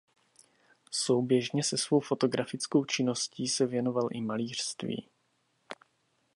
Souběžně 0.91 1.63
se 1.63 1.77
svou 1.77 1.99
fotografickou 1.99 2.85
činností 2.85 3.47
se 3.47 3.65
věnoval 3.65 4.07
i 4.11 4.21
malířství. 4.21 5.09